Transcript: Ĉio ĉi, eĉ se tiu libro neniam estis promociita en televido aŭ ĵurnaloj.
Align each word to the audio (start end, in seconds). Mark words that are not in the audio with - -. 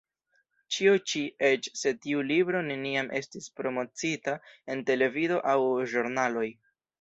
Ĉio 0.75 0.93
ĉi, 1.11 1.19
eĉ 1.49 1.67
se 1.81 1.91
tiu 2.05 2.23
libro 2.29 2.61
neniam 2.69 3.11
estis 3.19 3.51
promociita 3.61 4.35
en 4.77 4.83
televido 4.89 5.39
aŭ 5.53 5.61
ĵurnaloj. 5.95 6.49